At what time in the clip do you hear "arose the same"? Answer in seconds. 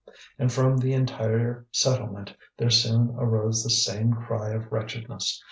3.19-4.11